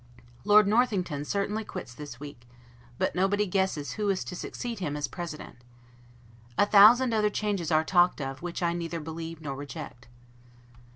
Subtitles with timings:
[0.45, 2.47] Lord Northington certainly quits this week;
[2.97, 5.57] but nobody guesses who is to succeed him as President.
[6.57, 10.07] A thousand other changes are talked of, which I neither believe nor reject.